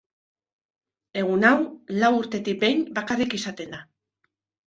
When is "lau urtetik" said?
2.03-2.59